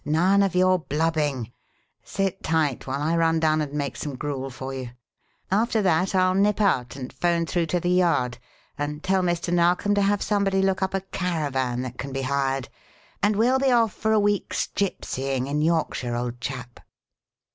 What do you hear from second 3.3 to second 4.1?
down and make